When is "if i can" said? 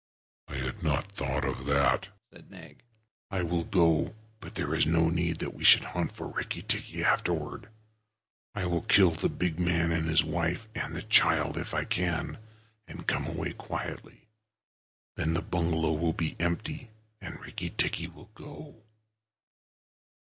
11.55-12.39